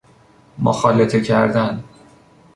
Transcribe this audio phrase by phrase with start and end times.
[0.59, 1.83] مخالطه کردن